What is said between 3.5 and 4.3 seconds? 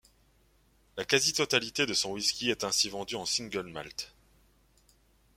malt.